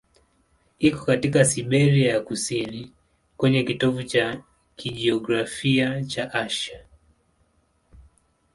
Iko 0.79 1.05
katika 1.05 1.45
Siberia 1.45 2.13
ya 2.13 2.21
kusini, 2.21 2.91
kwenye 3.37 3.63
kitovu 3.63 4.03
cha 4.03 4.43
kijiografia 4.75 6.03
cha 6.05 6.33
Asia. 6.33 6.85